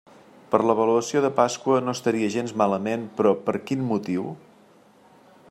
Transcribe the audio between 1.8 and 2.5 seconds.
no estaria